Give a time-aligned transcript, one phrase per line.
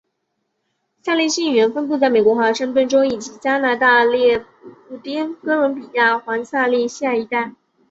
[1.03, 4.43] 萨利希语言分布在美国华盛顿州以及加拿大不列
[5.03, 7.53] 颠哥伦比亚环萨利希海一带。